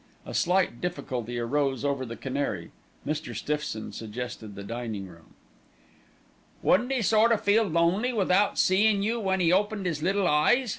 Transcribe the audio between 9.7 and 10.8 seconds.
'is little eyes?"